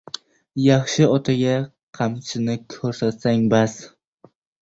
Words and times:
•Yaxshi 0.67 1.05
otga 1.17 1.51
qamchini 1.99 2.55
ko‘rsatsang 2.77 3.45
bas. 3.55 3.77